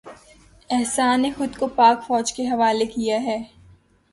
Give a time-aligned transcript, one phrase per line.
[0.69, 3.37] احسان نے خود کو پاک فوج کے حوالے کیا ہے